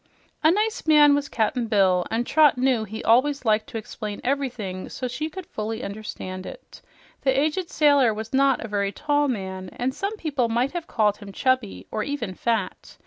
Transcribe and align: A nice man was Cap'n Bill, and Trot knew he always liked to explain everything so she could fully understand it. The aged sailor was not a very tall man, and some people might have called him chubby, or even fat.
A 0.43 0.49
nice 0.49 0.87
man 0.87 1.13
was 1.13 1.29
Cap'n 1.29 1.67
Bill, 1.67 2.07
and 2.09 2.25
Trot 2.25 2.57
knew 2.57 2.85
he 2.85 3.03
always 3.03 3.45
liked 3.45 3.67
to 3.67 3.77
explain 3.77 4.19
everything 4.23 4.89
so 4.89 5.07
she 5.07 5.29
could 5.29 5.45
fully 5.45 5.83
understand 5.83 6.47
it. 6.47 6.81
The 7.21 7.39
aged 7.39 7.69
sailor 7.69 8.11
was 8.11 8.33
not 8.33 8.65
a 8.65 8.67
very 8.67 8.91
tall 8.91 9.27
man, 9.27 9.69
and 9.69 9.93
some 9.93 10.17
people 10.17 10.49
might 10.49 10.71
have 10.71 10.87
called 10.87 11.17
him 11.17 11.31
chubby, 11.31 11.85
or 11.91 12.01
even 12.01 12.33
fat. 12.33 12.97